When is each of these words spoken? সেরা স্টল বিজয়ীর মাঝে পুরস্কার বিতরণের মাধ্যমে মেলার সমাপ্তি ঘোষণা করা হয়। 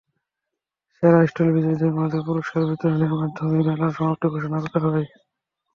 সেরা 0.95 1.19
স্টল 1.27 1.49
বিজয়ীর 1.55 1.93
মাঝে 1.99 2.19
পুরস্কার 2.27 2.61
বিতরণের 2.69 3.13
মাধ্যমে 3.15 3.57
মেলার 3.59 3.95
সমাপ্তি 3.97 4.27
ঘোষণা 4.33 4.57
করা 4.65 4.87
হয়। 4.87 5.07